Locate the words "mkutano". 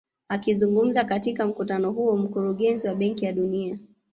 1.47-1.91